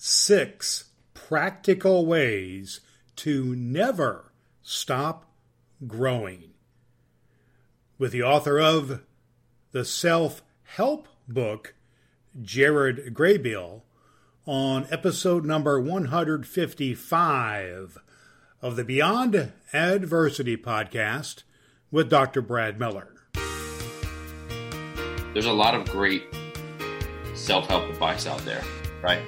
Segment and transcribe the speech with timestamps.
[0.00, 2.78] Six Practical Ways
[3.16, 4.30] to Never
[4.62, 5.24] Stop
[5.88, 6.50] Growing.
[7.98, 9.00] With the author of
[9.72, 11.74] the self help book,
[12.40, 13.82] Jared Graybeal,
[14.46, 17.98] on episode number 155
[18.62, 21.42] of the Beyond Adversity podcast
[21.90, 22.40] with Dr.
[22.40, 23.16] Brad Miller.
[25.34, 26.22] There's a lot of great
[27.34, 28.62] self help advice out there,
[29.02, 29.20] right?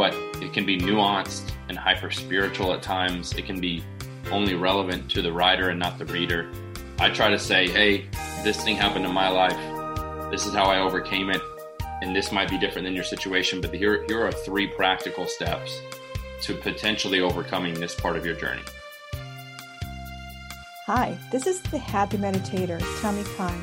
[0.00, 3.34] But it can be nuanced and hyper spiritual at times.
[3.34, 3.84] It can be
[4.32, 6.50] only relevant to the writer and not the reader.
[6.98, 8.06] I try to say, hey,
[8.42, 9.60] this thing happened in my life.
[10.30, 11.42] This is how I overcame it
[12.00, 15.78] and this might be different than your situation, but here, here are three practical steps
[16.44, 18.62] to potentially overcoming this part of your journey.
[20.86, 23.54] Hi, this is the Happy Meditator, Tommy Kai.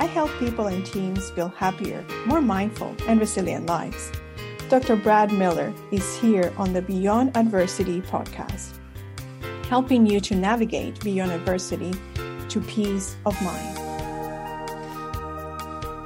[0.00, 4.10] I help people and teams build happier, more mindful, and resilient lives.
[4.70, 4.96] Dr.
[4.96, 8.78] Brad Miller is here on the Beyond Adversity podcast,
[9.68, 11.92] helping you to navigate beyond adversity
[12.48, 13.78] to peace of mind.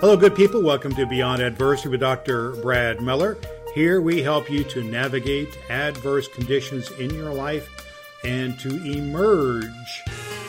[0.01, 0.61] Hello, good people.
[0.61, 2.57] Welcome to Beyond Adversity with Dr.
[2.57, 3.39] Brad Miller.
[3.77, 7.69] Here we help you to navigate adverse conditions in your life
[8.25, 10.03] and to emerge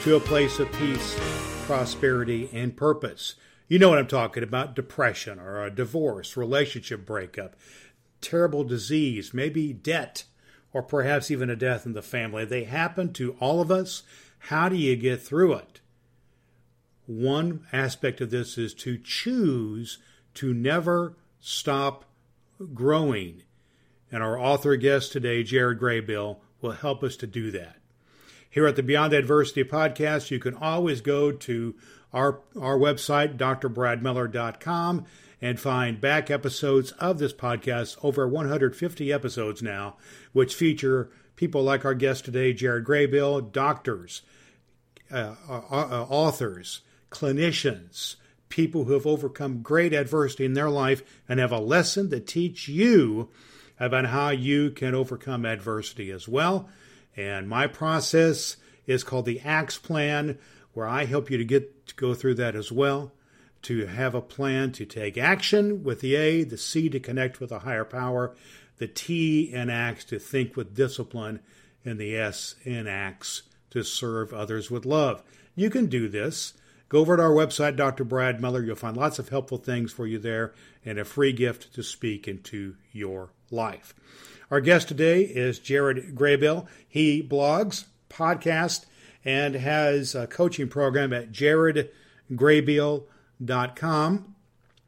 [0.04, 1.16] to a place of peace,
[1.68, 3.36] prosperity, and purpose.
[3.68, 7.56] You know what I'm talking about depression or a divorce, relationship breakup,
[8.22, 10.24] terrible disease, maybe debt,
[10.74, 12.46] or perhaps even a death in the family.
[12.46, 14.04] They happen to all of us.
[14.44, 15.82] How do you get through it?
[17.06, 19.98] One aspect of this is to choose
[20.36, 22.06] to never stop
[22.74, 23.44] growing.
[24.12, 27.78] And our author guest today, Jared Graybeal, will help us to do that.
[28.50, 31.76] Here at the Beyond Adversity podcast, you can always go to
[32.12, 35.06] our, our website, drbradmiller.com,
[35.42, 39.96] and find back episodes of this podcast, over 150 episodes now,
[40.34, 44.22] which feature people like our guest today, Jared Graybeal, doctors,
[45.12, 48.16] uh, uh, authors, clinicians,
[48.50, 52.68] people who have overcome great adversity in their life and have a lesson to teach
[52.68, 53.30] you
[53.80, 56.68] about how you can overcome adversity as well.
[57.16, 60.38] And my process is called the ACTS plan,
[60.74, 63.14] where I help you to get to go through that as well,
[63.64, 67.52] to have a plan to take action with the A, the C to connect with
[67.52, 68.36] a higher power,
[68.78, 71.40] the T in ACTS to think with discipline,
[71.84, 75.24] and the S in ACTS to serve others with love.
[75.56, 76.54] You can do this
[76.90, 78.04] Go over to our website, Dr.
[78.04, 78.64] Brad Miller.
[78.64, 80.54] You'll find lots of helpful things for you there
[80.84, 83.94] and a free gift to speak into your life.
[84.50, 86.66] Our guest today is Jared Graybeal.
[86.88, 88.88] He blogs, podcasts,
[89.24, 91.32] and has a coaching program at
[93.42, 94.36] jaredgraybeal.com.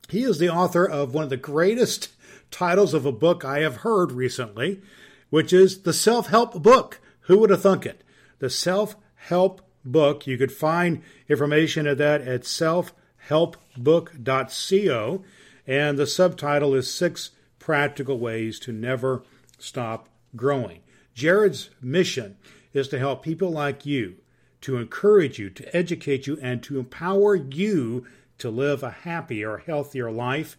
[0.10, 2.10] He is the author of one of the greatest
[2.50, 4.82] titles of a book I have heard recently,
[5.30, 7.00] which is The Self Help Book.
[7.22, 8.04] Who would have thunk it?
[8.40, 10.28] The Self Help book.
[10.28, 15.24] You could find information of that at selfhelpbook.co.
[15.68, 17.30] And the subtitle is Six
[17.60, 19.24] Practical Ways to Never
[19.60, 20.82] Stop Growing.
[21.14, 22.36] Jared's mission
[22.74, 24.18] is to help people like you,
[24.62, 28.06] to encourage you, to educate you, and to empower you
[28.42, 30.58] to live a happier, healthier life.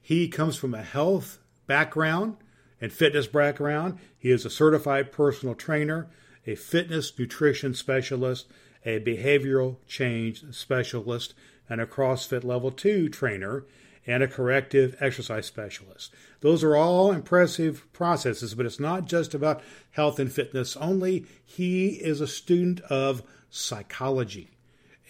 [0.00, 2.36] He comes from a health background
[2.80, 3.98] and fitness background.
[4.18, 6.08] He is a certified personal trainer
[6.46, 8.46] a fitness nutrition specialist,
[8.84, 11.34] a behavioral change specialist,
[11.68, 13.64] and a CrossFit Level 2 trainer,
[14.06, 16.12] and a corrective exercise specialist.
[16.40, 19.62] Those are all impressive processes, but it's not just about
[19.92, 21.26] health and fitness only.
[21.44, 24.50] He is a student of psychology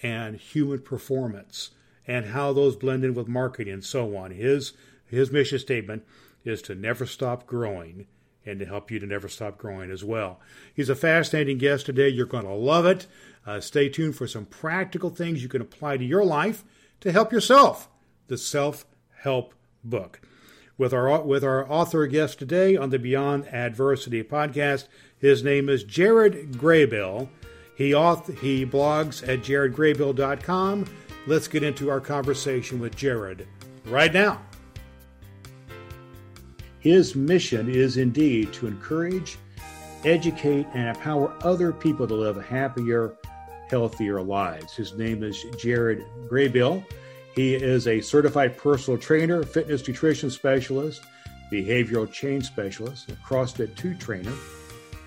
[0.03, 1.71] and human performance
[2.07, 4.31] and how those blend in with marketing and so on.
[4.31, 4.73] His
[5.05, 6.03] his mission statement
[6.43, 8.07] is to never stop growing
[8.45, 10.39] and to help you to never stop growing as well.
[10.73, 12.09] He's a fascinating guest today.
[12.09, 13.07] You're going to love it.
[13.45, 16.63] Uh, stay tuned for some practical things you can apply to your life
[17.01, 17.89] to help yourself.
[18.27, 18.85] The Self
[19.21, 19.53] Help
[19.83, 20.21] Book.
[20.77, 25.83] With our with our author guest today on the Beyond Adversity podcast, his name is
[25.83, 27.29] Jared Graybeal.
[27.75, 30.85] He auth- he blogs at jaredgraybeal.com.
[31.25, 33.47] Let's get into our conversation with Jared
[33.85, 34.41] right now.
[36.79, 39.37] His mission is indeed to encourage,
[40.03, 43.13] educate, and empower other people to live happier,
[43.69, 44.75] healthier lives.
[44.75, 46.83] His name is Jared Graybeal.
[47.35, 51.03] He is a certified personal trainer, fitness nutrition specialist,
[51.49, 54.33] behavioral change specialist, a CrossFit 2 trainer,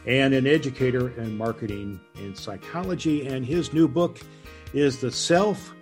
[0.06, 3.26] and an educator in marketing and psychology.
[3.26, 4.18] And his new book
[4.72, 5.74] is the Self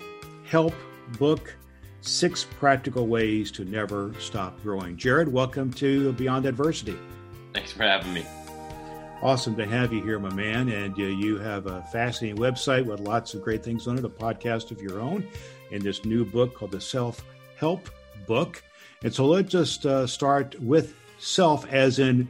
[0.45, 0.75] Help
[1.19, 1.57] Book
[2.03, 4.97] Six Practical Ways to Never Stop Growing.
[4.97, 6.99] Jared, welcome to Beyond Adversity.
[7.55, 8.27] Thanks for having me.
[9.23, 10.69] Awesome to have you here, my man.
[10.69, 14.09] And uh, you have a fascinating website with lots of great things on it, a
[14.09, 15.27] podcast of your own,
[15.73, 17.25] and this new book called the Self
[17.57, 17.89] Help
[18.27, 18.63] Book.
[19.03, 22.29] And so let's just uh, start with self, as in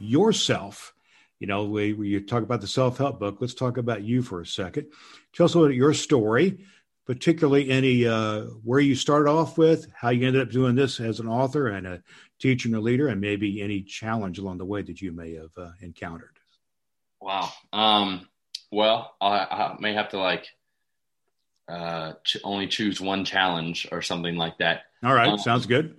[0.00, 0.92] yourself.
[1.38, 3.38] You know, we, we you talk about the self help book.
[3.40, 4.88] Let's talk about you for a second.
[5.32, 6.64] Tell us a about your story,
[7.06, 11.20] particularly any uh, where you started off with, how you ended up doing this as
[11.20, 12.02] an author and a
[12.38, 15.50] teacher and a leader, and maybe any challenge along the way that you may have
[15.56, 16.38] uh, encountered.
[17.20, 17.50] Wow.
[17.72, 18.28] Um,
[18.70, 20.46] well, I, I, may have to like
[21.68, 24.82] uh, ch- only choose one challenge or something like that.
[25.04, 25.96] All right, um, sounds good.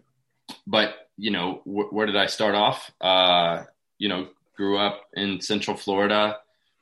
[0.67, 2.91] But you know, wh- where did I start off?
[2.99, 3.63] Uh,
[3.97, 6.39] you know, grew up in Central Florida.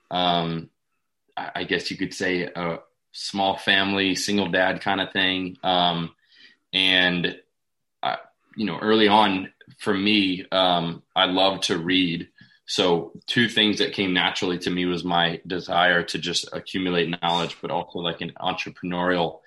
[0.10, 0.70] Um,
[1.38, 2.80] I, I guess you could say a
[3.12, 5.58] small family, single dad kind of thing.
[5.64, 6.12] Um,
[6.74, 7.38] and
[8.02, 8.18] I,
[8.56, 12.30] you know, early on for me, um, I love to read.
[12.66, 17.58] So two things that came naturally to me was my desire to just accumulate knowledge,
[17.62, 19.40] but also like an entrepreneurial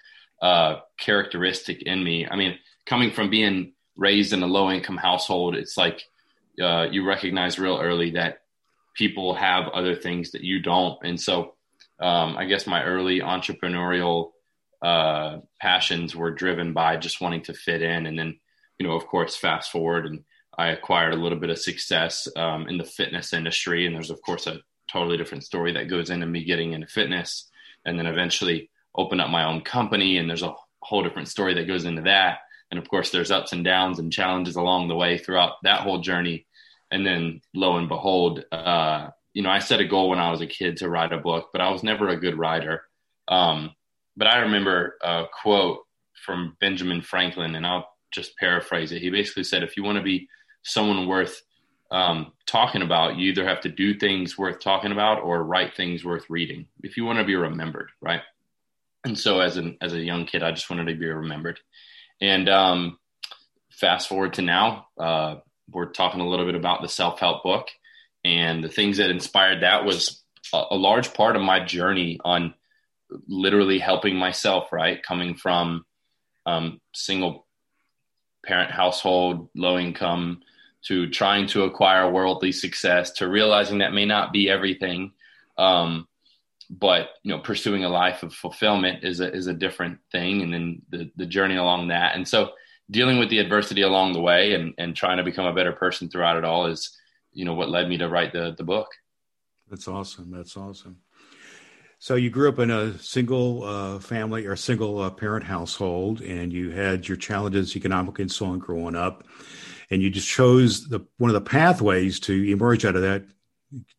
[0.43, 2.27] uh, characteristic in me.
[2.29, 6.03] I mean, coming from being raised in a low income household, it's like
[6.61, 8.43] uh, you recognize real early that
[8.95, 10.99] people have other things that you don't.
[11.03, 11.55] And so
[12.01, 14.31] um, I guess my early entrepreneurial
[14.83, 18.07] uh, passions were driven by just wanting to fit in.
[18.07, 18.39] And then,
[18.79, 20.25] you know, of course, fast forward and
[20.57, 23.87] I acquired a little bit of success um, in the fitness industry.
[23.87, 24.61] And there's, of course, a
[24.93, 27.51] totally different story that goes into me getting into fitness
[27.85, 30.19] and then eventually open up my own company.
[30.19, 32.39] And there's a whole different story that goes into that.
[32.71, 36.01] And of course, there's ups and downs and challenges along the way throughout that whole
[36.01, 36.47] journey.
[36.91, 40.41] And then lo and behold, uh, you know, I set a goal when I was
[40.41, 42.85] a kid to write a book, but I was never a good writer.
[43.29, 43.75] Um,
[44.17, 45.81] but I remember a quote
[46.25, 49.03] from Benjamin Franklin, and I'll just paraphrase it.
[49.03, 50.29] He basically said, if you want to be
[50.63, 51.43] someone worth
[51.91, 56.05] um, talking about, you either have to do things worth talking about or write things
[56.05, 58.23] worth reading if you want to be remembered, right?
[59.05, 61.61] And so, as an as a young kid, I just wanted to be remembered.
[62.21, 62.99] And um,
[63.71, 65.37] fast forward to now, uh,
[65.71, 67.69] we're talking a little bit about the self help book,
[68.25, 70.23] and the things that inspired that was
[70.53, 72.55] a, a large part of my journey on
[73.29, 74.73] literally helping myself.
[74.73, 75.85] Right, coming from
[76.47, 77.47] um, single
[78.45, 80.43] parent household, low income,
[80.87, 85.13] to trying to acquire worldly success, to realizing that may not be everything.
[85.57, 86.07] Um,
[86.71, 90.53] but you know, pursuing a life of fulfillment is a is a different thing, and
[90.53, 92.51] then the the journey along that, and so
[92.91, 96.09] dealing with the adversity along the way, and and trying to become a better person
[96.09, 96.97] throughout it all is,
[97.35, 98.89] you know, what led me to write the the book.
[99.69, 100.31] That's awesome.
[100.31, 100.99] That's awesome.
[101.99, 106.53] So you grew up in a single uh, family or single uh, parent household, and
[106.53, 109.25] you had your challenges economically and so on growing up
[109.91, 113.25] and you just chose the one of the pathways to emerge out of that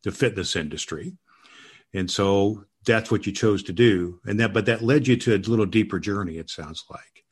[0.02, 1.16] the fitness industry
[1.92, 5.34] and so that's what you chose to do and that but that led you to
[5.34, 7.24] a little deeper journey it sounds like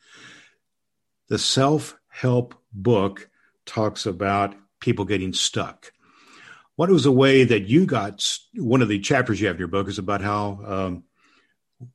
[1.28, 3.28] the self-help book
[3.64, 5.92] talks about people getting stuck
[6.76, 9.68] what was a way that you got one of the chapters you have in your
[9.68, 11.04] book is about how um,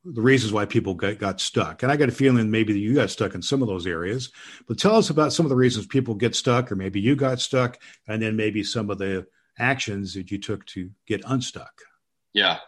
[0.04, 1.82] the reasons why people got, got stuck.
[1.82, 4.32] And I got a feeling maybe you got stuck in some of those areas.
[4.66, 7.40] But tell us about some of the reasons people get stuck, or maybe you got
[7.40, 9.26] stuck, and then maybe some of the
[9.58, 11.72] actions that you took to get unstuck.
[12.32, 12.58] Yeah.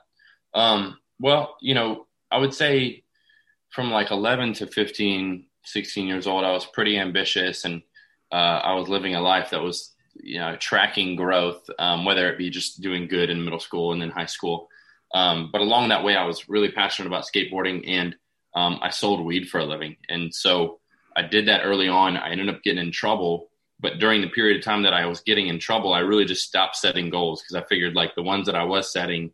[0.54, 3.04] Um, well, you know, I would say
[3.70, 7.82] from like 11 to 15, 16 years old, I was pretty ambitious and
[8.30, 12.38] uh, I was living a life that was, you know, tracking growth, um, whether it
[12.38, 14.68] be just doing good in middle school and then high school.
[15.14, 18.14] Um, but along that way, I was really passionate about skateboarding and
[18.54, 19.96] um, I sold weed for a living.
[20.08, 20.80] And so
[21.16, 22.16] I did that early on.
[22.16, 23.48] I ended up getting in trouble.
[23.80, 26.46] But during the period of time that I was getting in trouble, I really just
[26.46, 29.32] stopped setting goals because I figured like the ones that I was setting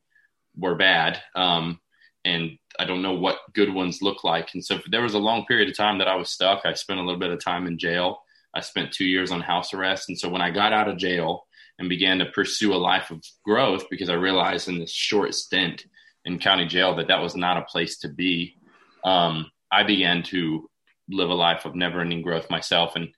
[0.57, 1.21] were bad.
[1.35, 1.81] Um,
[2.25, 4.51] and I don't know what good ones look like.
[4.55, 6.63] And so there was a long period of time that I was stuck.
[6.65, 8.23] I spent a little bit of time in jail.
[8.55, 10.09] I spent two years on house arrest.
[10.09, 11.47] And so when I got out of jail,
[11.79, 15.85] and began to pursue a life of growth because I realized in this short stint
[16.25, 18.57] in county jail that that was not a place to be.
[19.05, 20.69] Um, I began to
[21.09, 22.97] live a life of never ending growth myself.
[22.97, 23.09] And,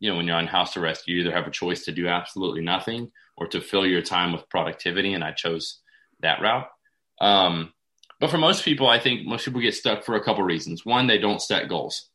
[0.00, 2.60] you know, when you're on house arrest, you either have a choice to do absolutely
[2.60, 5.14] nothing or to fill your time with productivity.
[5.14, 5.78] And I chose
[6.20, 6.66] that route.
[7.20, 7.72] Um,
[8.20, 10.84] but for most people, I think most people get stuck for a couple reasons.
[10.84, 12.10] One, they don't set goals.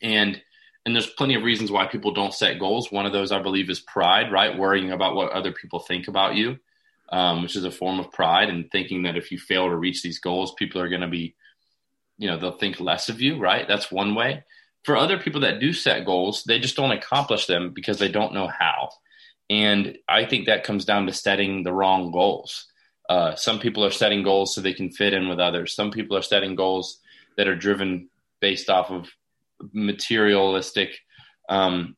[0.00, 0.40] And
[0.84, 2.90] and there's plenty of reasons why people don't set goals.
[2.90, 4.58] One of those, I believe, is pride, right?
[4.58, 6.58] Worrying about what other people think about you,
[7.10, 10.02] um, which is a form of pride, and thinking that if you fail to reach
[10.02, 11.36] these goals, people are going to be,
[12.18, 13.68] you know, they'll think less of you, right?
[13.68, 14.44] That's one way.
[14.84, 18.34] For other people that do set goals, they just don't accomplish them because they don't
[18.34, 18.90] know how.
[19.48, 22.66] And I think that comes down to setting the wrong goals.
[23.08, 25.76] Uh, some people are setting goals so they can fit in with others.
[25.76, 26.98] Some people are setting goals
[27.36, 28.08] that are driven
[28.40, 29.08] based off of
[29.72, 30.98] materialistic,
[31.48, 31.96] um,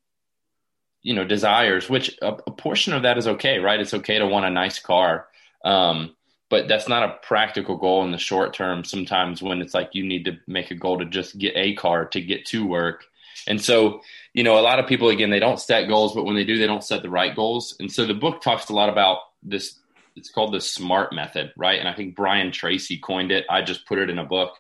[1.02, 1.88] you know, desires.
[1.88, 3.80] Which a, a, portion of that is okay, right?
[3.80, 5.26] It's okay to want a nice car,
[5.64, 6.14] um,
[6.50, 8.85] but that's not a practical goal in the short term.
[8.85, 12.06] Sometimes when it's like you need to make a goal to just get a car
[12.06, 13.04] to get to work,
[13.47, 14.00] and so
[14.33, 16.59] you know, a lot of people again they don't set goals, but when they do,
[16.59, 17.76] they don't set the right goals.
[17.80, 19.78] And so the book talks a lot about this
[20.16, 21.78] it's called the SMART method, right?
[21.78, 23.44] And I think Brian Tracy coined it.
[23.50, 24.52] I just put it in a book.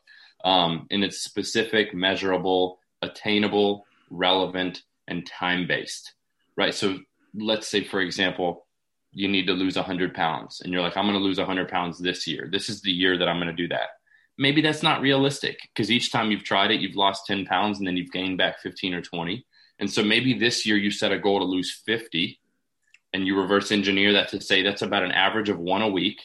[0.44, 6.14] Um, and it's specific, measurable, attainable, relevant, and time based,
[6.56, 6.74] right?
[6.74, 6.98] So
[7.34, 8.66] let's say, for example,
[9.12, 11.98] you need to lose 100 pounds and you're like, I'm going to lose 100 pounds
[11.98, 12.48] this year.
[12.50, 13.88] This is the year that I'm going to do that.
[14.36, 17.86] Maybe that's not realistic because each time you've tried it, you've lost 10 pounds and
[17.86, 19.46] then you've gained back 15 or 20.
[19.78, 22.40] And so maybe this year you set a goal to lose 50
[23.12, 26.20] and you reverse engineer that to say that's about an average of one a week,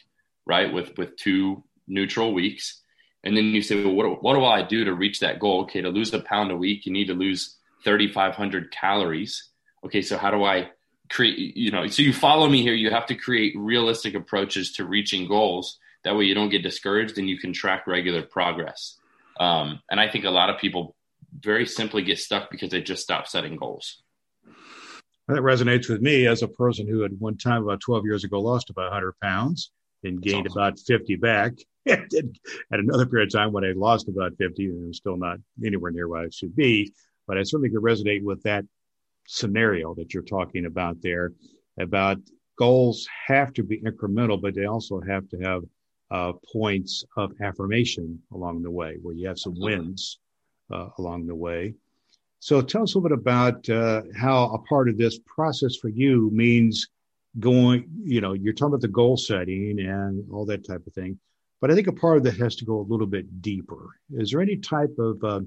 [0.47, 0.73] right?
[0.73, 2.81] With with two neutral weeks,
[3.23, 5.61] and then you say, well, what what do I do to reach that goal?
[5.61, 9.49] Okay, to lose a pound a week, you need to lose thirty five hundred calories.
[9.85, 10.71] Okay, so how do I
[11.09, 11.57] create?
[11.57, 12.73] You know, so you follow me here.
[12.73, 15.79] You have to create realistic approaches to reaching goals.
[16.05, 18.97] That way, you don't get discouraged, and you can track regular progress.
[19.39, 20.95] Um, and I think a lot of people
[21.37, 24.01] very simply get stuck because they just stop setting goals.
[25.27, 28.41] That resonates with me as a person who had one time about 12 years ago
[28.41, 29.71] lost about 100 pounds
[30.03, 30.61] and gained awesome.
[30.61, 31.53] about 50 back.
[31.87, 32.03] at
[32.71, 36.07] another period of time when I lost about 50 and I'm still not anywhere near
[36.07, 36.93] where I should be.
[37.27, 38.65] But I certainly could resonate with that
[39.27, 41.31] scenario that you're talking about there
[41.79, 42.17] about
[42.57, 45.63] goals have to be incremental, but they also have to have
[46.11, 50.19] uh, points of affirmation along the way where you have some wins
[50.71, 51.73] uh, along the way.
[52.39, 55.89] So tell us a little bit about uh, how a part of this process for
[55.89, 56.87] you means
[57.37, 61.19] going, you know, you're talking about the goal setting and all that type of thing.
[61.61, 63.89] But I think a part of that has to go a little bit deeper.
[64.11, 65.41] Is there any type of uh,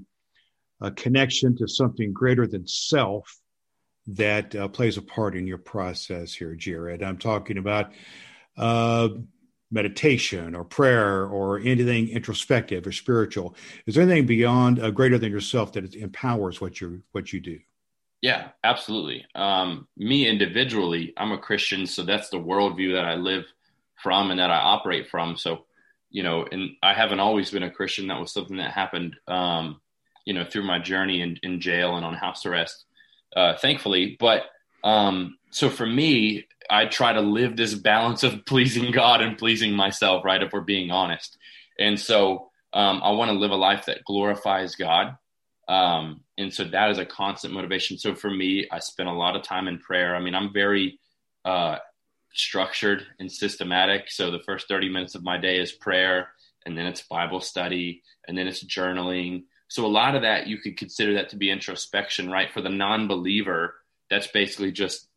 [0.81, 3.39] a connection to something greater than self
[4.07, 7.01] that uh, plays a part in your process here, Jared?
[7.01, 7.91] I'm talking about
[8.57, 9.09] uh,
[9.73, 13.55] meditation or prayer or anything introspective or spiritual
[13.87, 17.59] is there anything beyond uh, greater than yourself that empowers what you what you do
[18.23, 23.43] yeah absolutely um, me individually i'm a christian so that's the worldview that i live
[24.01, 25.65] from and that i operate from so
[26.09, 29.79] you know and i haven't always been a christian that was something that happened um,
[30.25, 32.85] you know through my journey in, in jail and on house arrest
[33.35, 34.43] uh, thankfully but
[34.83, 39.73] um, so for me I try to live this balance of pleasing God and pleasing
[39.73, 40.41] myself, right?
[40.41, 41.37] If we're being honest.
[41.79, 45.15] And so um, I want to live a life that glorifies God.
[45.67, 47.97] Um, and so that is a constant motivation.
[47.97, 50.15] So for me, I spend a lot of time in prayer.
[50.15, 50.99] I mean, I'm very
[51.45, 51.77] uh,
[52.33, 54.09] structured and systematic.
[54.11, 56.29] So the first 30 minutes of my day is prayer,
[56.65, 59.43] and then it's Bible study, and then it's journaling.
[59.67, 62.51] So a lot of that you could consider that to be introspection, right?
[62.51, 63.75] For the non believer,
[64.09, 65.07] that's basically just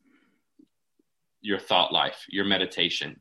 [1.41, 3.21] your thought life, your meditation.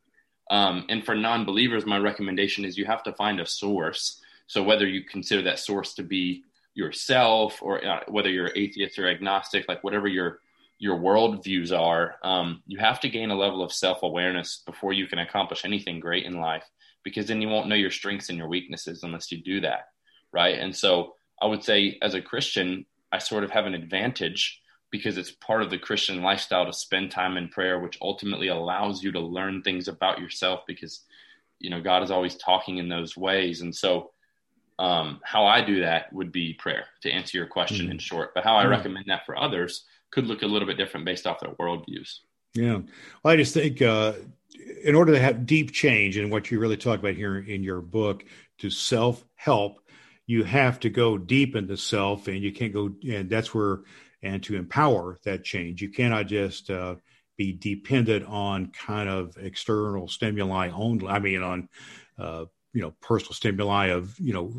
[0.50, 4.20] Um, and for non believers, my recommendation is you have to find a source.
[4.46, 6.44] So whether you consider that source to be
[6.76, 10.40] yourself or uh, whether you're atheist or agnostic, like whatever your
[10.78, 14.92] your world views are, um, you have to gain a level of self awareness before
[14.92, 16.64] you can accomplish anything great in life.
[17.02, 19.88] Because then you won't know your strengths and your weaknesses unless you do that,
[20.32, 20.58] right?
[20.58, 25.16] And so I would say, as a Christian, I sort of have an advantage because
[25.16, 29.12] it's part of the Christian lifestyle to spend time in prayer, which ultimately allows you
[29.12, 31.02] to learn things about yourself because,
[31.58, 33.62] you know, God is always talking in those ways.
[33.62, 34.10] And so,
[34.78, 37.92] um, how I do that would be prayer to answer your question mm-hmm.
[37.92, 38.32] in short.
[38.34, 38.70] But how I mm-hmm.
[38.70, 42.18] recommend that for others could look a little bit different based off their worldviews.
[42.54, 42.80] Yeah.
[43.22, 44.14] Well, I just think uh,
[44.82, 47.80] in order to have deep change in what you really talk about here in your
[47.80, 48.24] book
[48.58, 49.80] to self help,
[50.26, 53.80] you have to go deep into self and you can't go, and that's where
[54.22, 55.82] and to empower that change.
[55.82, 56.96] You cannot just uh,
[57.36, 61.06] be dependent on kind of external stimuli only.
[61.06, 61.68] I mean, on
[62.18, 64.52] uh, you know personal stimuli of you know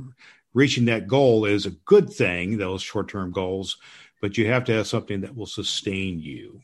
[0.56, 2.58] reaching that goal is a good thing.
[2.58, 3.78] Those short term goals,
[4.22, 6.62] but you have to have something that will sustain you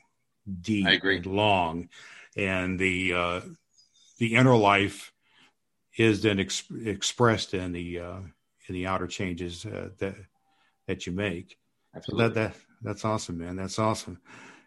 [0.61, 1.89] deep and long,
[2.35, 3.41] and the uh,
[4.17, 5.13] the inner life
[5.95, 8.19] is then ex- expressed in the uh,
[8.67, 10.15] in the outer changes uh, that
[10.87, 11.57] that you make.
[11.95, 12.23] Absolutely.
[12.23, 13.55] So that that that's awesome, man.
[13.55, 14.19] That's awesome.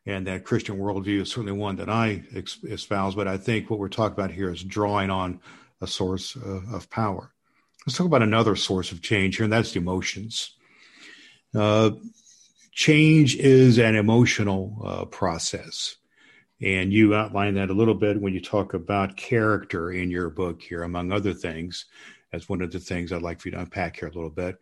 [0.09, 3.17] And that Christian worldview is certainly one that I espouse.
[3.17, 5.41] But I think what we're talking about here is drawing on
[5.81, 7.33] a source of power.
[7.87, 10.57] Let's talk about another source of change here, and that's the emotions.
[11.55, 11.91] Uh,
[12.73, 15.97] change is an emotional uh, process.
[16.61, 20.63] And you outline that a little bit when you talk about character in your book
[20.63, 21.87] here, among other things.
[22.33, 24.59] As one of the things I'd like for you to unpack here a little bit.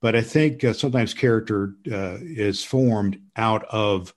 [0.00, 4.12] But I think uh, sometimes character uh, is formed out of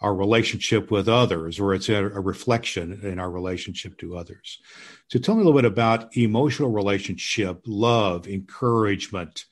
[0.00, 4.60] our relationship with others, or it's a, a, reflection in our relationship to others.
[5.08, 9.46] So tell me a little bit about emotional relationship, love, encouragement,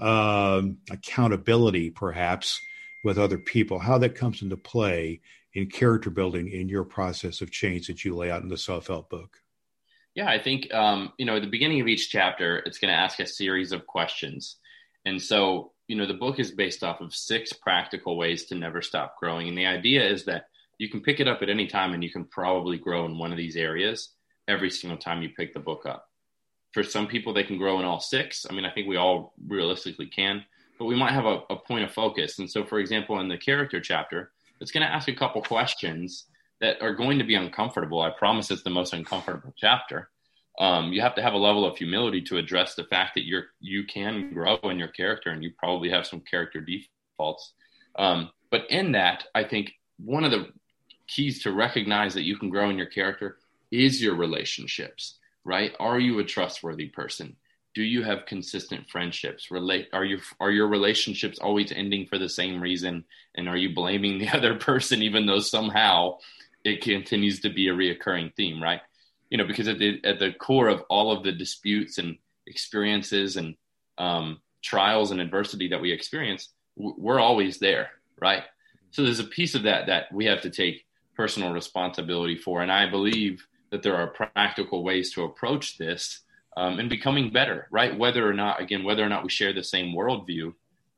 [0.00, 2.60] um, accountability, perhaps,
[3.02, 5.20] with other people, how that comes into play
[5.54, 8.86] in character building in your process of change that you lay out in the self
[8.86, 9.38] help book.
[10.14, 12.98] Yeah, I think, um, you know, at the beginning of each chapter, it's going to
[12.98, 14.56] ask a series of questions.
[15.04, 18.80] And so you know, the book is based off of six practical ways to never
[18.80, 19.48] stop growing.
[19.48, 20.44] And the idea is that
[20.78, 23.32] you can pick it up at any time and you can probably grow in one
[23.32, 24.10] of these areas
[24.46, 26.08] every single time you pick the book up.
[26.70, 28.46] For some people, they can grow in all six.
[28.48, 30.44] I mean, I think we all realistically can,
[30.78, 32.38] but we might have a, a point of focus.
[32.38, 34.30] And so, for example, in the character chapter,
[34.60, 36.26] it's going to ask a couple questions
[36.60, 38.00] that are going to be uncomfortable.
[38.00, 40.08] I promise it's the most uncomfortable chapter
[40.60, 43.46] um, you have to have a level of humility to address the fact that you're
[43.60, 47.54] you can grow in your character and you probably have some character defaults.
[47.98, 50.48] Um, but in that, I think one of the
[51.08, 53.38] keys to recognize that you can grow in your character
[53.70, 55.16] is your relationships.
[55.44, 55.72] Right?
[55.80, 57.36] Are you a trustworthy person?
[57.74, 59.50] Do you have consistent friendships?
[59.50, 59.88] Relate?
[59.94, 63.04] Are you are your relationships always ending for the same reason?
[63.34, 66.18] And are you blaming the other person even though somehow
[66.64, 68.62] it continues to be a reoccurring theme?
[68.62, 68.82] Right?
[69.30, 73.36] You know, because at the at the core of all of the disputes and experiences
[73.36, 73.54] and
[73.98, 78.42] um, trials and adversity that we experience, we're always there, right?
[78.90, 80.84] So there's a piece of that that we have to take
[81.16, 86.22] personal responsibility for, and I believe that there are practical ways to approach this
[86.56, 87.96] um, and becoming better, right?
[87.96, 90.52] Whether or not, again, whether or not we share the same worldview,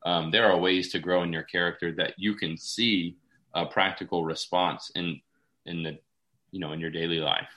[0.05, 3.15] um, there are ways to grow in your character that you can see
[3.53, 5.21] a practical response in
[5.65, 5.99] in the
[6.51, 7.49] you know in your daily life.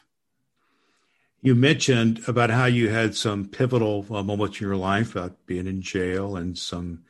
[1.43, 5.67] You mentioned about how you had some pivotal uh, moments in your life about being
[5.67, 7.05] in jail and some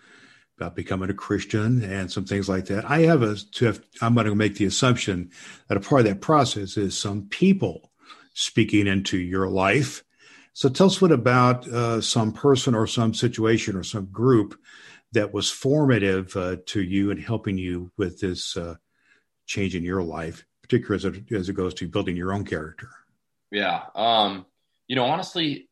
[0.58, 2.90] about becoming a Christian and some things like that.
[2.90, 5.30] I have a to have, I'm going to make the assumption
[5.68, 7.90] that a part of that process is some people
[8.32, 10.02] speaking into your life.
[10.54, 14.58] So tell us what about uh, some person or some situation or some group
[15.12, 18.76] that was formative uh, to you and helping you with this uh,
[19.46, 22.88] change in your life, particularly as it, as it goes to building your own character.
[23.50, 23.82] Yeah.
[23.94, 24.46] Um,
[24.88, 25.68] you know, honestly,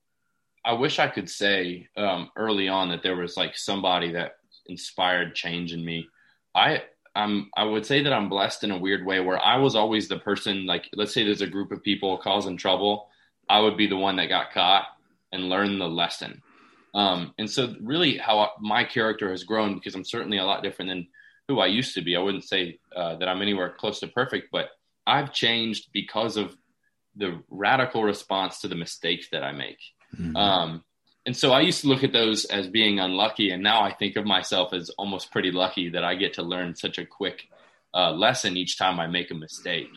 [0.65, 5.35] I wish I could say um, early on that there was like somebody that inspired
[5.35, 6.09] change in me.
[6.55, 6.83] I
[7.15, 10.09] I'm I would say that I'm blessed in a weird way where I was always
[10.09, 13.09] the person like let's say there's a group of people causing trouble,
[13.49, 14.87] I would be the one that got caught
[15.33, 16.43] and learned the lesson.
[16.95, 20.91] Um, and so really how my character has grown because I'm certainly a lot different
[20.91, 21.09] than
[21.49, 22.17] who I used to be.
[22.17, 24.69] I wouldn't say uh, that I'm anywhere close to perfect, but
[25.07, 26.57] I've changed because of
[27.16, 29.79] the radical response to the mistakes that I make.
[30.16, 30.37] Mm-hmm.
[30.37, 30.85] Um,
[31.27, 34.16] and so I used to look at those as being unlucky, and now I think
[34.16, 37.48] of myself as almost pretty lucky that I get to learn such a quick
[37.94, 39.88] uh, lesson each time I make a mistake.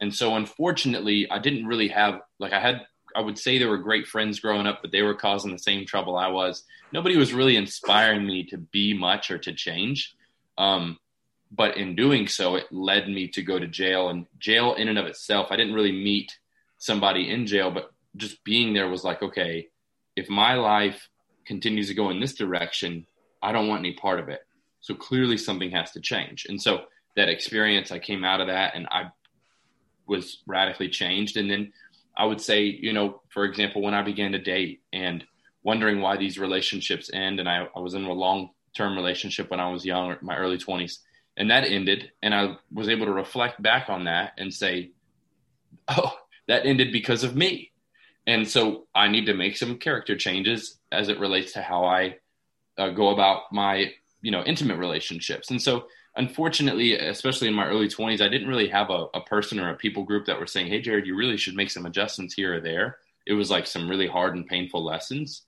[0.00, 2.82] And so, unfortunately, I didn't really have like I had.
[3.16, 5.84] I would say there were great friends growing up, but they were causing the same
[5.84, 6.62] trouble I was.
[6.92, 10.14] Nobody was really inspiring me to be much or to change.
[10.56, 10.98] Um,
[11.50, 14.10] but in doing so, it led me to go to jail.
[14.10, 16.38] And jail, in and of itself, I didn't really meet
[16.78, 19.68] somebody in jail, but just being there was like, okay,
[20.16, 21.08] if my life
[21.46, 23.06] continues to go in this direction,
[23.42, 24.40] I don't want any part of it.
[24.80, 26.46] So clearly something has to change.
[26.48, 26.82] And so
[27.16, 29.10] that experience, I came out of that and I
[30.06, 31.36] was radically changed.
[31.36, 31.72] And then
[32.16, 35.24] I would say, you know, for example, when I began to date and
[35.62, 39.60] wondering why these relationships end, and I, I was in a long term relationship when
[39.60, 40.98] I was young, my early 20s,
[41.36, 42.10] and that ended.
[42.22, 44.92] And I was able to reflect back on that and say,
[45.88, 46.12] oh,
[46.48, 47.70] that ended because of me.
[48.26, 52.16] And so I need to make some character changes as it relates to how I
[52.76, 55.50] uh, go about my, you know, intimate relationships.
[55.50, 59.60] And so unfortunately, especially in my early 20s, I didn't really have a, a person
[59.60, 62.34] or a people group that were saying, Hey, Jared, you really should make some adjustments
[62.34, 62.98] here or there.
[63.26, 65.42] It was like some really hard and painful lessons.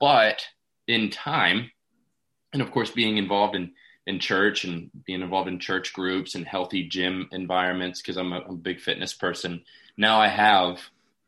[0.00, 0.42] But
[0.86, 1.70] in time,
[2.52, 3.72] and of course, being involved in
[4.06, 8.50] in church and being involved in church groups and healthy gym environments because I'm, I'm
[8.50, 9.62] a, big fitness person
[9.96, 10.80] now I have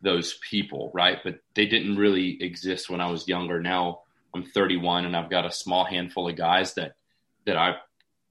[0.02, 1.18] those people, right?
[1.22, 3.60] But they didn't really exist when I was younger.
[3.60, 4.02] Now
[4.34, 6.94] I'm 31 and I've got a small handful of guys that
[7.46, 7.76] that I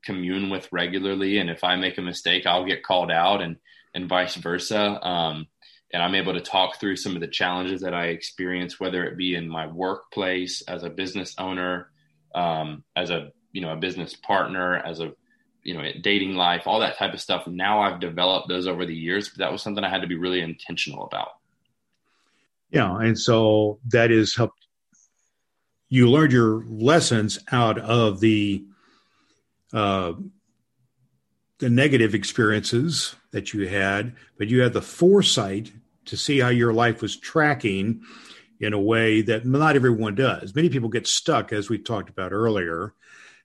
[0.04, 1.40] commune with regularly.
[1.40, 3.58] And if I make a mistake, I'll get called out and
[3.94, 5.06] and vice versa.
[5.06, 5.48] Um,
[5.92, 9.18] and I'm able to talk through some of the challenges that I experience, whether it
[9.18, 11.90] be in my workplace as a business owner,
[12.36, 15.14] um, as a you know a business partner, as a
[15.68, 17.46] you know, dating life, all that type of stuff.
[17.46, 20.16] Now I've developed those over the years, but that was something I had to be
[20.16, 21.32] really intentional about.
[22.72, 22.98] Yeah.
[22.98, 24.66] And so that is helped
[25.90, 28.64] you learned your lessons out of the,
[29.74, 30.14] uh,
[31.60, 35.74] the negative experiences that you had, but you had the foresight
[36.06, 38.04] to see how your life was tracking
[38.62, 40.56] in a way that not everyone does.
[40.56, 42.94] Many people get stuck, as we talked about earlier,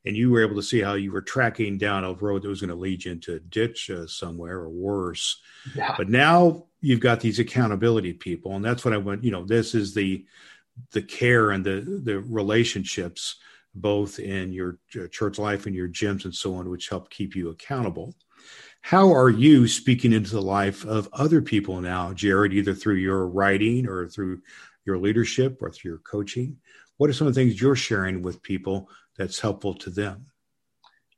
[0.05, 2.61] and you were able to see how you were tracking down a road that was
[2.61, 5.41] going to lead you into a ditch uh, somewhere or worse.
[5.75, 5.95] Yeah.
[5.97, 9.25] But now you've got these accountability people, and that's what I want.
[9.25, 10.25] You know, this is the
[10.93, 13.37] the care and the the relationships
[13.75, 14.79] both in your
[15.11, 18.15] church life and your gyms and so on, which help keep you accountable.
[18.83, 23.29] How are you speaking into the life of other people now, Jared, either through your
[23.29, 24.43] writing or through
[24.85, 26.57] your leadership or through your coaching?
[26.97, 30.27] What are some of the things you're sharing with people that's helpful to them?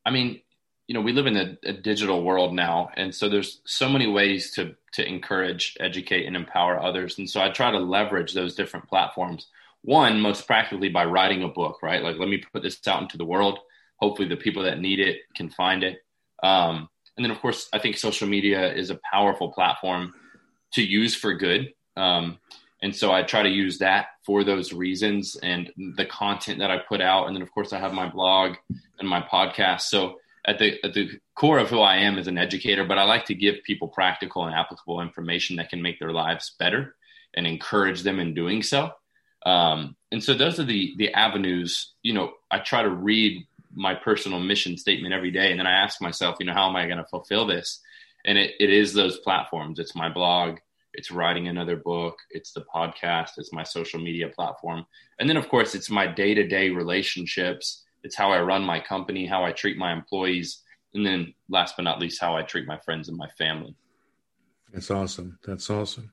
[0.05, 0.41] I mean,
[0.87, 4.07] you know, we live in a, a, digital world now, and so there's so many
[4.07, 7.19] ways to to encourage, educate, and empower others.
[7.19, 9.49] And so I try to leverage those different platforms.
[9.83, 12.03] One, most practically by writing a book, right?
[12.03, 13.59] Like, let me put this out into the world.
[13.97, 15.99] Hopefully, the people that need it can find it.
[16.43, 20.13] Um, and then, of course, I think social media is a powerful platform
[20.75, 21.73] to use for good.
[21.97, 22.39] Um,
[22.83, 26.79] and so I try to use that for those reasons and the content that I
[26.79, 27.27] put out.
[27.27, 28.57] And then, of course, I have my blog
[28.99, 29.83] and my podcast.
[29.83, 33.05] So at the at the core of who I am is an educator, but I
[33.05, 36.95] like to give people practical and applicable information that can make their lives better
[37.35, 38.91] and encourage them in doing so.
[39.47, 41.95] Um, and so those are the the avenues.
[42.03, 45.73] You know, I try to read my personal mission statement every day, and then I
[45.73, 47.81] ask myself, you know, how am I going to fulfill this?
[48.27, 49.79] And it, it is those platforms.
[49.79, 50.59] It's my blog
[50.95, 54.87] it's writing another book, it's the podcast, it's my social media platform.
[55.19, 57.85] And then, of course, it's my day to day relationships.
[58.03, 60.63] It's how I run my company, how I treat my employees.
[60.95, 63.75] And then, last but not least, how I treat my friends and my family.
[64.73, 65.39] That's awesome.
[65.45, 66.13] That's awesome.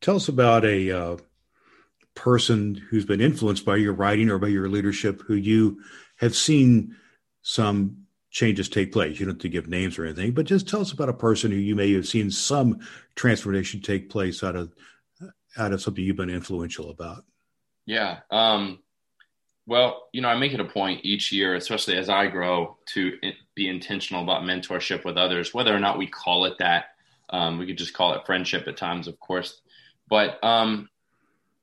[0.00, 1.16] Tell us about a uh,
[2.14, 5.80] person who's been influenced by your writing or by your leadership who you
[6.16, 6.96] have seen
[7.42, 7.99] some
[8.30, 9.18] changes take place.
[9.18, 11.50] You don't have to give names or anything, but just tell us about a person
[11.50, 12.80] who you may have seen some
[13.16, 14.72] transformation take place out of
[15.58, 17.24] out of something you've been influential about.
[17.86, 18.20] Yeah.
[18.30, 18.78] Um,
[19.66, 23.18] well, you know, I make it a point each year, especially as I grow, to
[23.54, 26.86] be intentional about mentorship with others, whether or not we call it that.
[27.30, 29.60] Um, we could just call it friendship at times, of course.
[30.08, 30.88] But um,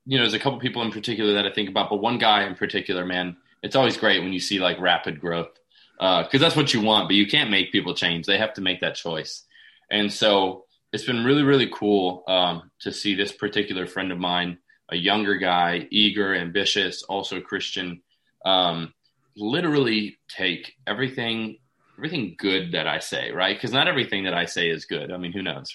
[0.06, 2.46] you know, there's a couple people in particular that I think about, but one guy
[2.46, 5.50] in particular, man, it's always great when you see like rapid growth
[5.98, 8.26] because uh, that's what you want, but you can't make people change.
[8.26, 9.44] They have to make that choice.
[9.90, 14.60] And so it's been really, really cool um, to see this particular friend of mine,
[14.90, 18.02] a younger guy, eager, ambitious, also Christian,
[18.46, 18.94] um,
[19.36, 21.58] literally take everything,
[21.98, 23.56] everything good that I say, right?
[23.56, 25.12] Because not everything that I say is good.
[25.12, 25.74] I mean, who knows?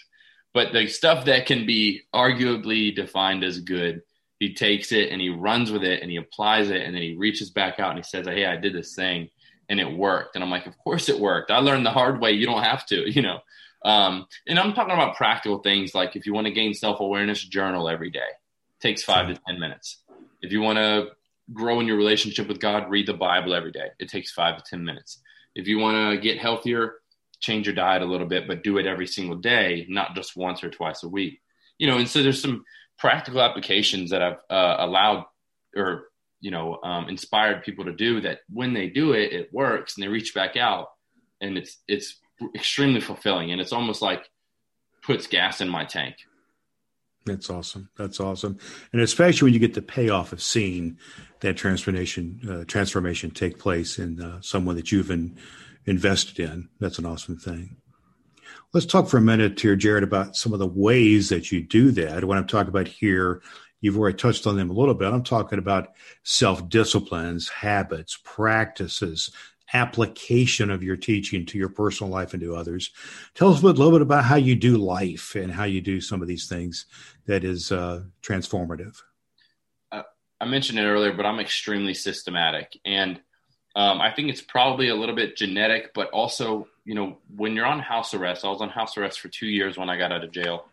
[0.55, 4.03] But the stuff that can be arguably defined as good,
[4.39, 7.17] he takes it and he runs with it and he applies it and then he
[7.17, 9.31] reaches back out and he says, Hey, I did this thing
[9.69, 10.35] and it worked.
[10.35, 11.51] And I'm like, of course it worked.
[11.51, 12.33] I learned the hard way.
[12.33, 13.41] You don't have to, you know.
[13.85, 17.43] Um, and I'm talking about practical things like if you want to gain self awareness,
[17.43, 18.21] journal every day.
[18.21, 20.03] It takes five to 10 minutes.
[20.41, 21.09] If you want to
[21.53, 23.89] grow in your relationship with God, read the Bible every day.
[23.99, 25.21] It takes five to 10 minutes.
[25.55, 26.95] If you want to get healthier,
[27.41, 30.63] change your diet a little bit, but do it every single day, not just once
[30.63, 31.41] or twice a week.
[31.79, 32.65] You know, and so there's some
[32.99, 35.25] practical applications that I've uh, allowed
[35.77, 36.05] or
[36.43, 40.05] you know um, inspired people to do that when they do it it works and
[40.05, 40.89] they reach back out
[41.41, 42.21] and it's it's
[42.55, 44.29] extremely fulfilling and it's almost like
[45.03, 46.17] puts gas in my tank.
[47.25, 47.89] That's awesome.
[47.97, 48.59] That's awesome.
[48.93, 50.99] And especially when you get the payoff of seeing
[51.41, 55.37] that transformation uh, transformation take place in uh, someone that you've in,
[55.87, 56.69] invested in.
[56.81, 57.77] That's an awesome thing.
[58.73, 61.91] Let's talk for a minute here jared about some of the ways that you do
[61.93, 62.25] that.
[62.25, 63.43] What i'm talking about here
[63.83, 65.13] You've already touched on them a little bit.
[65.13, 65.93] I'm talking about
[66.23, 69.31] self disciplines, habits, practices,
[69.75, 72.91] application of your teaching to your personal life and to others.
[73.35, 76.23] Tell us a little bit about how you do life and how you do some
[76.23, 76.87] of these things
[77.27, 79.03] that is uh, transformative.
[79.91, 80.03] Uh,
[80.41, 82.79] I mentioned it earlier, but I'm extremely systematic.
[82.85, 83.21] And
[83.75, 87.67] um, I think it's probably a little bit genetic, but also, you know, when you're
[87.67, 90.23] on house arrest, I was on house arrest for two years when I got out
[90.23, 90.67] of jail.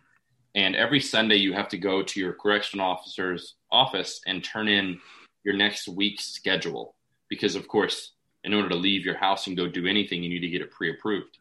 [0.55, 4.99] And every Sunday, you have to go to your correctional officer's office and turn in
[5.43, 6.95] your next week's schedule.
[7.29, 10.39] Because, of course, in order to leave your house and go do anything, you need
[10.39, 11.38] to get it pre approved.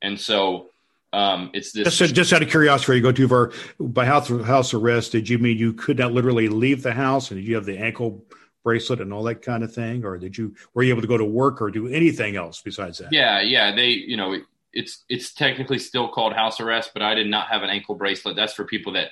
[0.00, 0.66] And so
[1.12, 1.96] um, it's this.
[1.96, 5.12] Just, just, out of curiosity, you go to for by house house arrest.
[5.12, 7.78] Did you mean you could not literally leave the house, and did you have the
[7.78, 8.24] ankle
[8.64, 11.18] bracelet and all that kind of thing, or did you were you able to go
[11.18, 13.12] to work or do anything else besides that?
[13.12, 13.74] Yeah, yeah.
[13.74, 14.38] They, you know,
[14.72, 18.36] it's it's technically still called house arrest, but I did not have an ankle bracelet.
[18.36, 19.08] That's for people that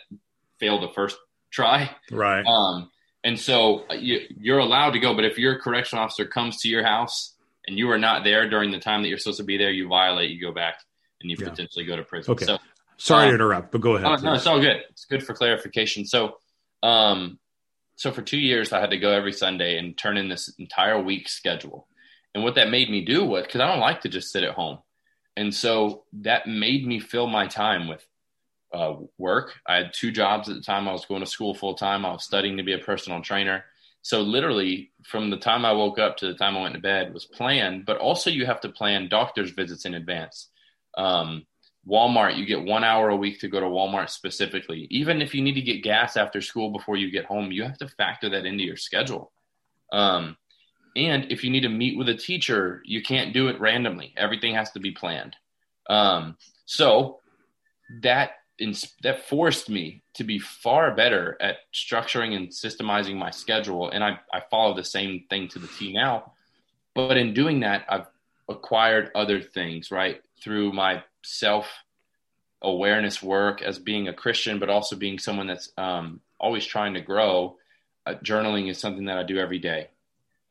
[0.58, 1.16] failed the first
[1.50, 2.44] try, right?
[2.44, 2.90] Um,
[3.22, 6.68] and so uh, you, you're allowed to go, but if your correction officer comes to
[6.68, 7.34] your house
[7.66, 9.88] and you are not there during the time that you're supposed to be there, you
[9.88, 10.30] violate.
[10.30, 10.80] You go back
[11.20, 11.50] and you yeah.
[11.50, 12.32] potentially go to prison.
[12.32, 12.46] Okay.
[12.46, 12.58] So,
[12.96, 14.10] sorry um, to interrupt, but go ahead.
[14.10, 14.82] Oh, no, it's all good.
[14.90, 16.06] It's good for clarification.
[16.06, 16.36] So,
[16.82, 17.38] um,
[17.96, 20.98] so for two years, I had to go every Sunday and turn in this entire
[20.98, 21.86] week schedule.
[22.34, 24.54] And what that made me do was because I don't like to just sit at
[24.54, 24.78] home.
[25.40, 28.06] And so that made me fill my time with
[28.74, 29.54] uh, work.
[29.66, 30.86] I had two jobs at the time.
[30.86, 32.04] I was going to school full time.
[32.04, 33.64] I was studying to be a personal trainer.
[34.02, 37.14] So literally, from the time I woke up to the time I went to bed
[37.14, 37.86] was planned.
[37.86, 40.50] But also, you have to plan doctor's visits in advance.
[40.98, 41.46] Um,
[41.88, 44.88] Walmart, you get one hour a week to go to Walmart specifically.
[44.90, 47.78] Even if you need to get gas after school before you get home, you have
[47.78, 49.32] to factor that into your schedule.
[49.90, 50.36] Um,
[50.96, 54.12] and if you need to meet with a teacher, you can't do it randomly.
[54.16, 55.36] Everything has to be planned.
[55.88, 57.20] Um, so
[58.02, 58.32] that
[59.02, 63.88] that forced me to be far better at structuring and systemizing my schedule.
[63.88, 66.32] And I, I follow the same thing to the T now.
[66.94, 68.06] But in doing that, I've
[68.48, 70.20] acquired other things, right?
[70.42, 71.70] Through my self
[72.60, 77.00] awareness work as being a Christian, but also being someone that's um, always trying to
[77.00, 77.56] grow.
[78.04, 79.88] Uh, journaling is something that I do every day.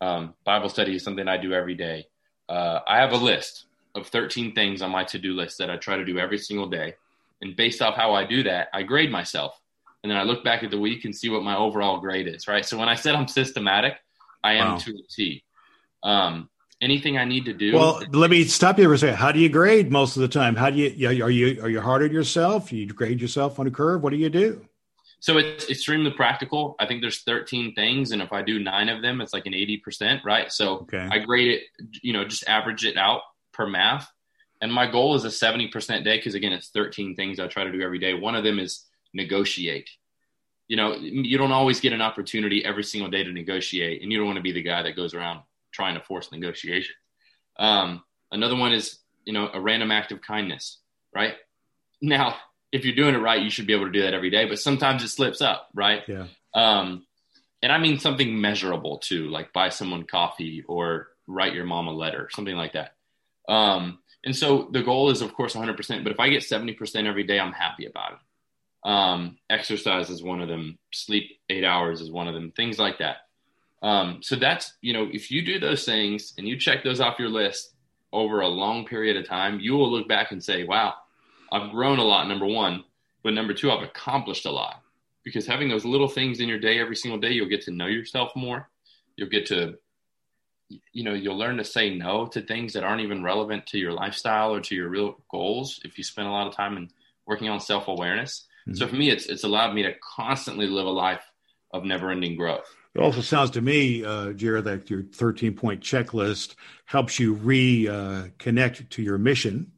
[0.02, 2.08] Um, Bible study is something I do every day.
[2.48, 5.78] Uh, I have a list of 13 things on my to do list that I
[5.78, 6.96] try to do every single day.
[7.42, 9.60] And based off how I do that, I grade myself.
[10.04, 12.48] And then I look back at the week and see what my overall grade is,
[12.48, 12.66] right?
[12.66, 13.96] So when I said I'm systematic,
[14.44, 14.78] I am wow.
[14.78, 15.44] to a T.
[16.04, 16.50] Um,
[16.82, 17.74] anything I need to do.
[17.74, 19.18] Well, let me stop you for a second.
[19.18, 20.56] How do you grade most of the time?
[20.56, 22.72] How do you are you are you hard on yourself?
[22.72, 24.02] You grade yourself on a curve.
[24.02, 24.66] What do you do?
[25.22, 26.76] So it's extremely practical.
[26.80, 29.54] I think there's 13 things, and if I do nine of them, it's like an
[29.54, 30.52] 80 percent, right?
[30.52, 31.08] So okay.
[31.12, 31.64] I grade it,
[32.02, 33.22] you know, just average it out
[33.54, 34.10] per math.
[34.62, 37.66] And my goal is a 70 percent day because again, it's 13 things I try
[37.66, 38.14] to do every day.
[38.14, 39.90] One of them is negotiate.
[40.68, 44.18] You know, you don't always get an opportunity every single day to negotiate, and you
[44.18, 46.96] don't want to be the guy that goes around trying to force negotiation.
[47.58, 50.80] Um, another one is, you know, a random act of kindness,
[51.14, 51.36] right?
[52.02, 52.36] Now,
[52.72, 54.60] if you're doing it right, you should be able to do that every day, but
[54.60, 56.04] sometimes it slips up, right?
[56.08, 56.28] Yeah.
[56.54, 57.06] Um,
[57.62, 61.92] and I mean something measurable too, like buy someone coffee or write your mom a
[61.92, 62.96] letter, something like that.
[63.48, 66.04] Um, and so the goal is, of course, 100%.
[66.04, 68.90] But if I get 70% every day, I'm happy about it.
[68.90, 70.78] Um, exercise is one of them.
[70.92, 72.52] Sleep eight hours is one of them.
[72.52, 73.18] Things like that.
[73.82, 77.20] Um, so that's, you know, if you do those things and you check those off
[77.20, 77.74] your list
[78.12, 80.96] over a long period of time, you will look back and say, wow,
[81.52, 82.84] I've grown a lot, number one.
[83.24, 84.82] But number two, I've accomplished a lot
[85.24, 87.88] because having those little things in your day every single day, you'll get to know
[87.88, 88.70] yourself more.
[89.18, 89.78] You'll get to,
[90.94, 93.92] you know, you'll learn to say no to things that aren't even relevant to your
[93.92, 96.90] lifestyle or to your real goals if you spend a lot of time in
[97.26, 98.48] working on self awareness.
[98.68, 98.76] Mm-hmm.
[98.76, 101.24] So for me, it's it's allowed me to constantly live a life
[101.72, 102.74] of never ending growth.
[102.96, 108.82] It also sounds to me, uh, Jared, that your 13 point checklist helps you reconnect
[108.82, 109.72] uh, to your mission.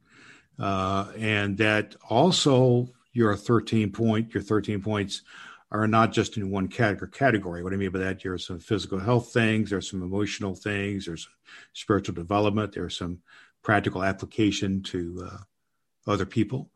[0.62, 5.24] Uh, and that also your 13 point, your 13 points
[5.71, 7.63] are not just in one category.
[7.63, 11.24] What I mean by that, there's some physical health things, there's some emotional things, there's
[11.24, 11.34] some
[11.74, 13.21] spiritual development, there's some
[13.63, 16.69] practical application to uh, other people.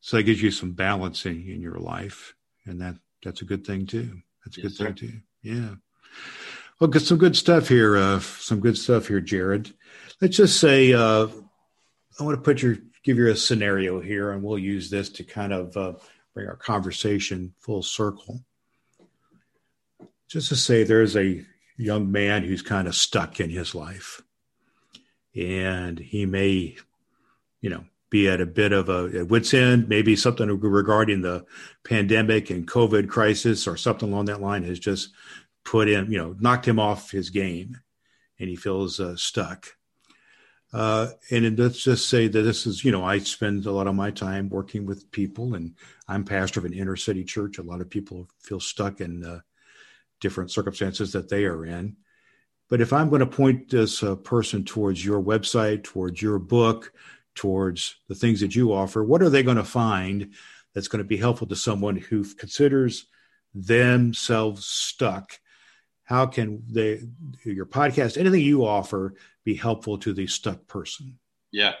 [0.00, 2.34] So that gives you some balancing in your life,
[2.66, 4.20] and that that's a good thing too.
[4.44, 4.84] That's a yes, good sir.
[4.84, 5.12] thing too.
[5.42, 5.74] Yeah.
[6.78, 7.96] Well, get some good stuff here.
[7.96, 9.72] Uh, some good stuff here, Jared.
[10.20, 11.28] Let's just say uh,
[12.20, 12.76] I want to put your
[13.06, 15.92] give you a scenario here, and we'll use this to kind of uh,
[16.34, 18.40] bring our conversation full circle.
[20.26, 21.44] Just to say, there's a
[21.76, 24.22] young man who's kind of stuck in his life,
[25.36, 26.76] and he may,
[27.60, 31.44] you know, be at a bit of a wit's end, maybe something regarding the
[31.84, 35.10] pandemic and COVID crisis or something along that line has just
[35.64, 37.78] put him, you know, knocked him off his game
[38.38, 39.76] and he feels uh, stuck.
[40.76, 43.94] Uh, and let's just say that this is, you know, I spend a lot of
[43.94, 45.74] my time working with people, and
[46.06, 47.56] I'm pastor of an inner city church.
[47.56, 49.40] A lot of people feel stuck in uh,
[50.20, 51.96] different circumstances that they are in.
[52.68, 56.92] But if I'm going to point this uh, person towards your website, towards your book,
[57.34, 60.34] towards the things that you offer, what are they going to find
[60.74, 63.06] that's going to be helpful to someone who considers
[63.54, 65.40] themselves stuck?
[66.04, 67.00] How can they,
[67.44, 69.14] your podcast, anything you offer,
[69.46, 71.18] be helpful to the stuck person?
[71.52, 71.74] Yeah.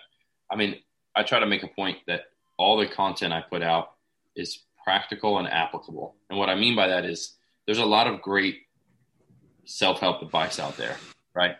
[0.50, 0.76] I mean,
[1.14, 2.26] I try to make a point that
[2.56, 3.90] all the content I put out
[4.36, 6.14] is practical and applicable.
[6.30, 7.34] And what I mean by that is
[7.66, 8.60] there's a lot of great
[9.64, 10.96] self help advice out there,
[11.34, 11.56] right?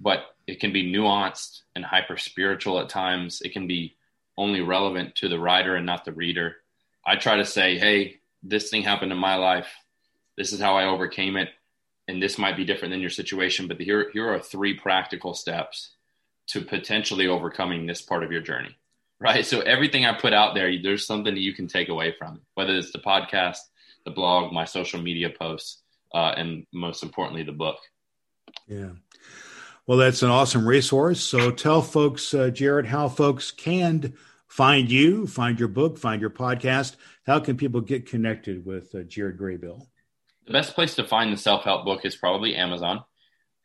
[0.00, 3.42] But it can be nuanced and hyper spiritual at times.
[3.42, 3.94] It can be
[4.38, 6.56] only relevant to the writer and not the reader.
[7.06, 9.68] I try to say, hey, this thing happened in my life.
[10.38, 11.50] This is how I overcame it.
[12.12, 15.94] And this might be different than your situation, but here, here are three practical steps
[16.48, 18.76] to potentially overcoming this part of your journey.
[19.18, 19.46] Right.
[19.46, 22.42] So everything I put out there, there's something that you can take away from it,
[22.54, 23.60] whether it's the podcast,
[24.04, 25.80] the blog, my social media posts,
[26.12, 27.78] uh, and most importantly, the book.
[28.68, 28.90] Yeah.
[29.86, 31.22] Well, that's an awesome resource.
[31.22, 34.12] So tell folks, uh, Jared, how folks can
[34.48, 36.96] find you, find your book, find your podcast.
[37.24, 39.86] How can people get connected with uh, Jared Graybeal?
[40.46, 43.04] The best place to find the self help book is probably Amazon.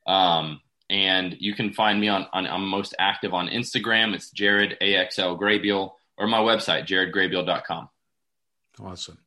[0.05, 4.13] Um, and you can find me on, on, I'm most active on Instagram.
[4.13, 7.89] It's Jared AXL Graybeal or my website, jaredgraybeal.com.
[8.81, 9.17] Awesome.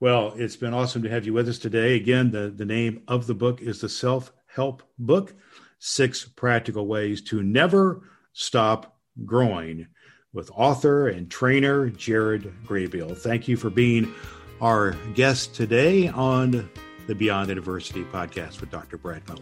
[0.00, 1.96] Well, it's been awesome to have you with us today.
[1.96, 5.34] Again, the, the name of the book is The Self Help Book
[5.80, 9.88] Six Practical Ways to Never Stop Growing
[10.32, 13.16] with author and trainer Jared Graybeal.
[13.18, 14.14] Thank you for being
[14.60, 16.68] our guest today on
[17.06, 18.98] the Beyond Adversity podcast with Dr.
[18.98, 19.40] Brad Miller.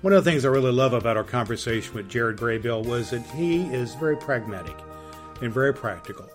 [0.00, 3.22] One of the things I really love about our conversation with Jared Graybeal was that
[3.30, 4.76] he is very pragmatic
[5.42, 6.28] and very practical.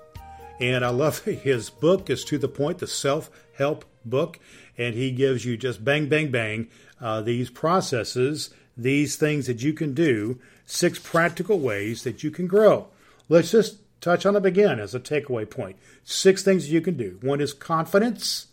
[0.59, 4.39] And I love his book is to the point, the self help book,
[4.77, 6.69] and he gives you just bang, bang, bang
[7.01, 12.47] uh, these processes, these things that you can do, six practical ways that you can
[12.47, 12.87] grow.
[13.29, 15.77] Let's just touch on them again as a takeaway point.
[16.03, 17.17] Six things you can do.
[17.21, 18.47] One is confidence.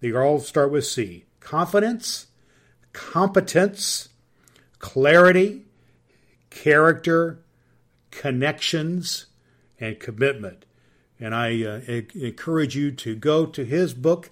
[0.00, 1.26] They all start with C.
[1.40, 2.28] Confidence,
[2.92, 4.08] competence,
[4.78, 5.66] clarity,
[6.50, 7.40] character,
[8.10, 9.26] connections,
[9.78, 10.64] and commitment.
[11.20, 11.80] And I uh,
[12.14, 14.30] encourage you to go to his book.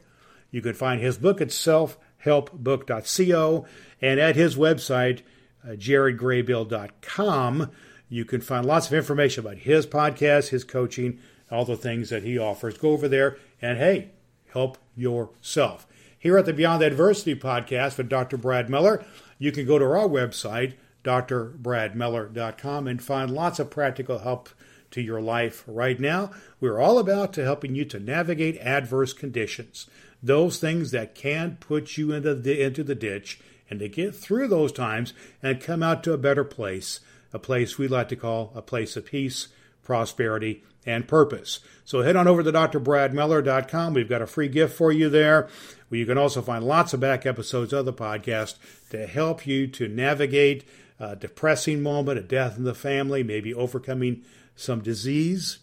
[0.51, 3.67] You can find his book at selfhelpbook.co
[4.01, 5.23] and at his website,
[5.65, 7.73] uh, jaredgraybeal.com.
[8.09, 11.19] You can find lots of information about his podcast, his coaching,
[11.51, 12.79] all the things that he offers.
[12.79, 14.11] Go over there and hey,
[14.53, 15.87] help yourself.
[16.19, 18.37] Here at the Beyond Adversity podcast with Dr.
[18.37, 19.05] Brad Miller,
[19.39, 24.49] you can go to our website, drbradmiller.com, and find lots of practical help
[24.91, 26.31] to your life right now.
[26.61, 29.87] We're all about to helping you to navigate adverse conditions,
[30.23, 34.49] those things that can put you into the, into the ditch, and to get through
[34.49, 37.01] those times and come out to a better place,
[37.33, 39.49] a place we like to call a place of peace,
[39.83, 41.61] prosperity, and purpose.
[41.85, 43.95] So head on over to drbradmiller.com.
[43.95, 45.49] We've got a free gift for you there.
[45.89, 48.57] Where you can also find lots of back episodes of the podcast
[48.91, 50.65] to help you to navigate
[50.99, 54.23] a depressing moment, a death in the family, maybe overcoming
[54.55, 55.59] some disease,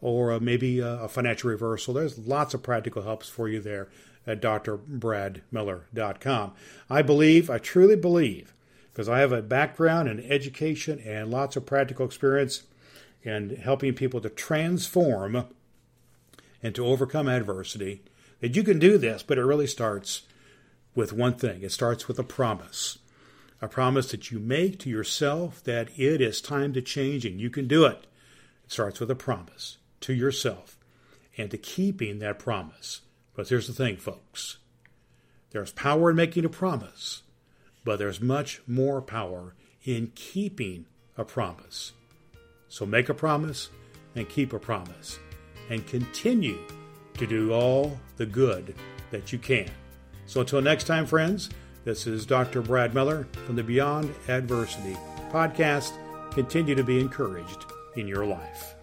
[0.00, 1.92] or maybe a, financial reversal.
[1.94, 3.88] There's lots of practical helps for you there
[4.26, 6.52] at drbradmiller.com.
[6.88, 8.54] I believe, I truly believe,
[8.92, 12.64] because I have a background in education and lots of practical experience
[13.22, 15.46] in helping people to transform
[16.62, 18.02] and to overcome adversity,
[18.40, 20.22] that you can do this, but it really starts
[20.94, 21.62] with one thing.
[21.62, 22.98] It starts with a promise.
[23.62, 27.50] A promise that you make to yourself that it is time to change and you
[27.50, 28.06] can do it.
[28.64, 30.78] It starts with a promise to yourself
[31.36, 33.02] and to keeping that promise.
[33.34, 34.58] But here's the thing, folks.
[35.50, 37.22] There's power in making a promise,
[37.84, 41.92] but there's much more power in keeping a promise.
[42.68, 43.70] So make a promise
[44.14, 45.18] and keep a promise
[45.68, 46.58] and continue
[47.14, 48.74] to do all the good
[49.10, 49.70] that you can.
[50.26, 51.50] So until next time, friends,
[51.84, 52.62] this is Dr.
[52.62, 54.96] Brad Miller from the Beyond Adversity
[55.30, 55.92] podcast.
[56.32, 57.64] Continue to be encouraged
[57.96, 58.74] in your life.